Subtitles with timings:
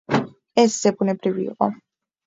[0.63, 1.73] ეს ზებუნებრივი იყო.